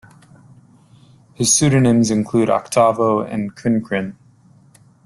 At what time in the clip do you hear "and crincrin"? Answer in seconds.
3.21-4.15